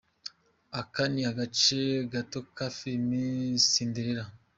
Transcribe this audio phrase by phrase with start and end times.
[0.79, 3.25] Aka ni agace gato ka Filimi
[3.69, 4.23] Cinderella.